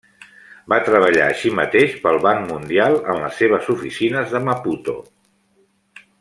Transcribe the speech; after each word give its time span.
Va 0.71 0.77
treballar 0.85 1.25
així 1.33 1.51
mateix 1.59 1.93
pel 2.05 2.17
Banc 2.23 2.49
Mundial 2.53 2.97
en 3.17 3.21
les 3.27 3.37
seves 3.43 3.69
oficines 3.75 4.35
de 4.37 4.43
Maputo. 4.49 4.97